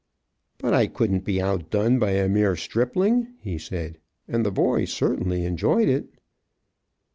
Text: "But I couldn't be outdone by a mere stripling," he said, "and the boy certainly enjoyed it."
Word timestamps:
"But 0.57 0.73
I 0.73 0.87
couldn't 0.87 1.25
be 1.25 1.39
outdone 1.39 1.99
by 1.99 2.13
a 2.13 2.27
mere 2.27 2.55
stripling," 2.55 3.35
he 3.39 3.59
said, 3.59 3.99
"and 4.27 4.43
the 4.43 4.49
boy 4.49 4.85
certainly 4.85 5.45
enjoyed 5.45 5.89
it." 5.89 6.07